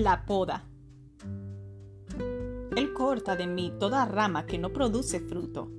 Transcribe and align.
La 0.00 0.24
poda. 0.24 0.64
Él 2.74 2.94
corta 2.94 3.36
de 3.36 3.46
mí 3.46 3.70
toda 3.78 4.06
rama 4.06 4.46
que 4.46 4.56
no 4.56 4.72
produce 4.72 5.20
fruto, 5.20 5.70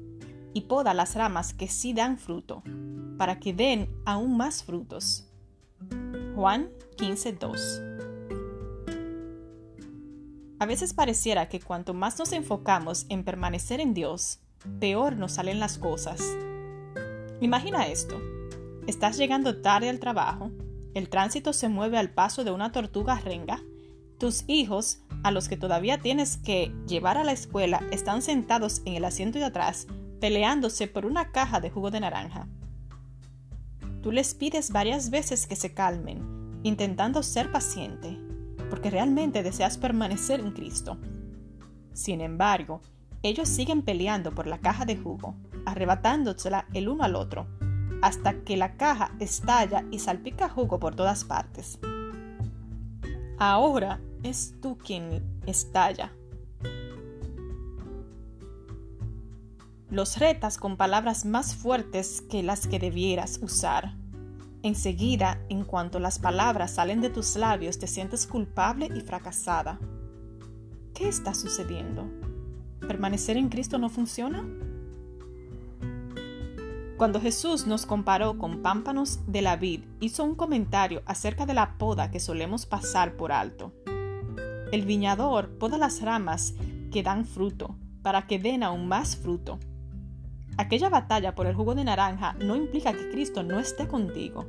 y 0.54 0.62
poda 0.62 0.94
las 0.94 1.16
ramas 1.16 1.56
que 1.56 1.68
sí 1.68 1.94
dan 1.94 2.20
fruto, 2.20 2.62
para 3.18 3.40
que 3.40 3.52
den 3.52 3.90
aún 4.06 4.38
más 4.38 4.64
frutos. 4.64 5.28
Juan 6.36 6.70
15:2 6.98 7.82
A 10.60 10.68
veces 10.68 10.94
pareciera 10.94 11.50
que 11.50 11.60
cuanto 11.60 11.96
más 11.96 12.20
nos 12.20 12.32
enfocamos 12.32 13.08
en 13.10 13.24
permanecer 13.24 13.80
en 13.80 13.96
Dios, 13.96 14.40
peor 14.80 15.16
nos 15.16 15.32
salen 15.32 15.60
las 15.60 15.80
cosas. 15.80 16.22
Imagina 17.40 17.88
esto. 17.88 18.22
Estás 18.86 19.18
llegando 19.18 19.64
tarde 19.64 19.90
al 19.90 20.00
trabajo, 20.00 20.52
el 20.94 21.10
tránsito 21.10 21.54
se 21.54 21.70
mueve 21.70 21.98
al 21.98 22.12
paso 22.14 22.44
de 22.44 22.52
una 22.52 22.72
tortuga 22.72 23.20
renga, 23.20 23.64
tus 24.22 24.44
hijos, 24.46 25.00
a 25.24 25.32
los 25.32 25.50
que 25.50 25.58
todavía 25.58 25.98
tienes 25.98 26.38
que 26.38 26.72
llevar 26.86 27.18
a 27.18 27.24
la 27.24 27.32
escuela, 27.32 27.82
están 27.90 28.22
sentados 28.22 28.84
en 28.86 28.94
el 28.94 29.04
asiento 29.04 29.40
de 29.40 29.46
atrás, 29.46 29.88
peleándose 30.20 30.88
por 30.88 31.08
una 31.08 31.32
caja 31.32 31.60
de 31.60 31.72
jugo 31.72 31.90
de 31.90 32.02
naranja. 32.02 32.48
Tú 34.04 34.12
les 34.12 34.36
pides 34.36 34.72
varias 34.72 35.10
veces 35.10 35.48
que 35.48 35.56
se 35.56 35.74
calmen, 35.74 36.60
intentando 36.62 37.24
ser 37.24 37.52
paciente, 37.52 38.16
porque 38.70 38.92
realmente 38.92 39.42
deseas 39.42 39.80
permanecer 39.80 40.40
en 40.40 40.52
Cristo. 40.52 41.00
Sin 41.92 42.22
embargo, 42.22 42.84
ellos 43.24 43.50
siguen 43.50 43.82
peleando 43.82 44.36
por 44.36 44.46
la 44.46 44.60
caja 44.60 44.86
de 44.86 44.98
jugo, 44.98 45.34
arrebatándosela 45.66 46.68
el 46.76 46.90
uno 46.90 47.06
al 47.06 47.16
otro, 47.16 47.48
hasta 48.04 48.44
que 48.44 48.56
la 48.56 48.78
caja 48.78 49.16
estalla 49.20 49.84
y 49.90 49.98
salpica 49.98 50.48
jugo 50.48 50.80
por 50.80 50.94
todas 50.94 51.24
partes. 51.24 51.80
Ahora 53.44 54.00
es 54.22 54.54
tú 54.62 54.78
quien 54.78 55.42
estalla. 55.48 56.14
Los 59.90 60.20
retas 60.20 60.60
con 60.60 60.78
palabras 60.78 61.26
más 61.26 61.56
fuertes 61.56 62.22
que 62.30 62.44
las 62.44 62.68
que 62.68 62.78
debieras 62.78 63.40
usar. 63.42 63.96
Enseguida, 64.62 65.44
en 65.50 65.64
cuanto 65.64 65.98
las 65.98 66.20
palabras 66.20 66.76
salen 66.76 67.02
de 67.02 67.10
tus 67.10 67.36
labios, 67.36 67.80
te 67.80 67.88
sientes 67.88 68.28
culpable 68.28 68.90
y 68.96 69.02
fracasada. 69.02 69.80
¿Qué 70.94 71.08
está 71.08 71.34
sucediendo? 71.34 72.08
¿Permanecer 72.82 73.38
en 73.38 73.50
Cristo 73.50 73.80
no 73.80 73.90
funciona? 73.90 74.46
Cuando 77.02 77.20
Jesús 77.20 77.66
nos 77.66 77.88
comparó 77.88 78.38
con 78.38 78.62
pámpanos 78.62 79.22
de 79.26 79.42
la 79.42 79.56
vid, 79.56 79.86
hizo 80.02 80.24
un 80.24 80.36
comentario 80.36 81.02
acerca 81.08 81.48
de 81.48 81.56
la 81.56 81.80
poda 81.80 82.12
que 82.12 82.20
solemos 82.20 82.68
pasar 82.68 83.18
por 83.18 83.32
alto. 83.32 83.74
El 84.72 84.86
viñador 84.86 85.58
poda 85.58 85.80
las 85.80 86.04
ramas 86.04 86.54
que 86.92 87.02
dan 87.02 87.26
fruto, 87.26 87.76
para 88.04 88.28
que 88.28 88.38
den 88.38 88.62
aún 88.62 88.88
más 88.88 89.18
fruto. 89.18 89.58
Aquella 90.58 90.90
batalla 90.90 91.34
por 91.34 91.48
el 91.48 91.56
jugo 91.56 91.74
de 91.74 91.86
naranja 91.86 92.34
no 92.34 92.56
implica 92.56 92.94
que 92.94 93.10
Cristo 93.10 93.42
no 93.42 93.60
esté 93.60 93.88
contigo. 93.88 94.46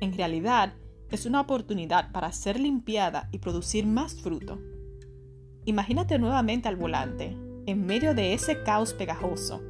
En 0.00 0.16
realidad, 0.16 0.74
es 1.10 1.26
una 1.26 1.40
oportunidad 1.40 2.12
para 2.12 2.30
ser 2.30 2.60
limpiada 2.60 3.28
y 3.32 3.38
producir 3.38 3.84
más 3.84 4.14
fruto. 4.14 4.60
Imagínate 5.64 6.20
nuevamente 6.20 6.68
al 6.68 6.76
volante, 6.76 7.36
en 7.66 7.84
medio 7.84 8.14
de 8.14 8.32
ese 8.32 8.62
caos 8.62 8.94
pegajoso. 8.94 9.60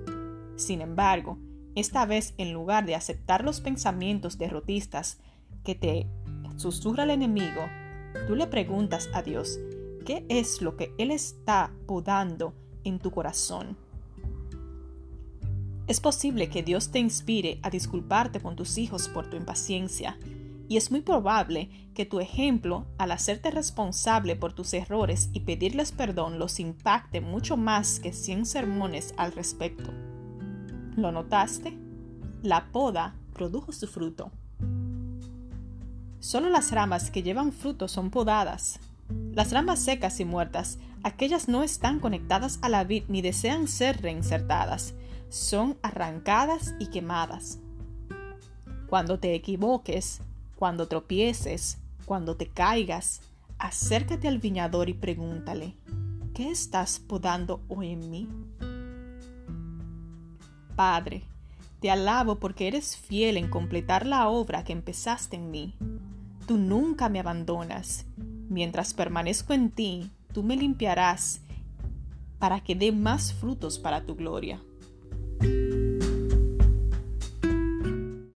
Sin 0.57 0.83
embargo, 0.83 1.39
esta 1.75 2.05
vez, 2.07 2.35
en 2.39 2.53
lugar 2.53 2.87
de 2.87 2.95
aceptar 2.95 3.45
los 3.45 3.61
pensamientos 3.61 4.39
derrotistas 4.39 5.19
que 5.65 5.75
te 5.75 6.07
susurra 6.57 7.05
el 7.05 7.11
enemigo, 7.11 7.69
tú 8.27 8.35
le 8.35 8.47
preguntas 8.47 9.09
a 9.15 9.23
Dios 9.23 9.59
qué 10.05 10.25
es 10.29 10.63
lo 10.63 10.77
que 10.77 10.93
Él 10.99 11.11
está 11.11 11.73
podando 11.87 12.55
en 12.85 12.99
tu 12.99 13.11
corazón. 13.11 13.77
Es 15.87 16.01
posible 16.01 16.49
que 16.49 16.63
Dios 16.63 16.91
te 16.91 16.99
inspire 16.99 17.59
a 17.63 17.71
disculparte 17.71 18.41
con 18.41 18.57
tus 18.57 18.79
hijos 18.79 19.09
por 19.09 19.29
tu 19.29 19.37
impaciencia, 19.37 20.19
y 20.69 20.77
es 20.77 20.93
muy 20.93 21.01
probable 21.01 21.69
que 21.95 22.07
tu 22.07 22.21
ejemplo, 22.21 22.87
al 22.97 23.11
hacerte 23.11 23.51
responsable 23.51 24.37
por 24.37 24.53
tus 24.53 24.73
errores 24.73 25.29
y 25.33 25.41
pedirles 25.41 25.91
perdón, 25.91 26.39
los 26.39 26.61
impacte 26.61 27.21
mucho 27.21 27.57
más 27.57 27.99
que 27.99 28.13
cien 28.13 28.47
sermones 28.47 29.13
al 29.17 29.33
respecto. 29.33 29.93
¿Lo 31.01 31.13
notaste? 31.13 31.79
La 32.43 32.67
poda 32.73 33.15
produjo 33.33 33.73
su 33.73 33.87
fruto. 33.87 34.31
Solo 36.19 36.51
las 36.51 36.73
ramas 36.73 37.11
que 37.11 37.23
llevan 37.23 37.53
fruto 37.53 37.89
son 37.89 38.11
podadas. 38.11 38.81
Las 39.33 39.51
ramas 39.51 39.79
secas 39.79 40.21
y 40.21 40.27
muertas, 40.27 40.79
aquellas 41.03 41.49
no 41.49 41.63
están 41.63 42.01
conectadas 42.01 42.59
a 42.61 42.69
la 42.69 42.85
vid 42.85 43.05
ni 43.09 43.23
desean 43.23 43.67
ser 43.67 44.03
reinsertadas, 44.03 44.93
son 45.31 45.79
arrancadas 45.81 46.75
y 46.79 46.89
quemadas. 46.89 47.59
Cuando 48.87 49.19
te 49.19 49.35
equivoques, 49.35 50.21
cuando 50.57 50.87
tropieces, 50.87 51.79
cuando 52.05 52.37
te 52.37 52.47
caigas, 52.47 53.23
acércate 53.59 54.29
al 54.29 54.39
viñador 54.39 54.91
y 54.91 54.95
pregúntale, 54.95 55.77
¿qué 56.35 56.51
estás 56.51 57.01
podando 57.01 57.63
hoy 57.69 57.93
en 57.93 58.11
mí? 58.11 58.29
Padre, 60.81 61.25
te 61.81 61.91
alabo 61.91 62.37
porque 62.37 62.67
eres 62.67 62.97
fiel 62.97 63.37
en 63.37 63.51
completar 63.51 64.07
la 64.07 64.31
obra 64.31 64.65
que 64.65 64.73
empezaste 64.73 65.37
en 65.37 65.51
mí. 65.51 65.75
Tú 66.47 66.57
nunca 66.57 67.11
me 67.11 67.21
abandonas. 67.21 68.07
Mientras 68.49 68.95
permanezco 68.95 69.53
en 69.53 69.71
ti, 69.71 70.11
tú 70.33 70.43
me 70.43 70.57
limpiarás 70.57 71.43
para 72.39 72.61
que 72.61 72.75
dé 72.75 72.93
más 72.93 73.35
frutos 73.35 73.79
para 73.79 74.07
tu 74.07 74.17
gloria. 74.17 74.63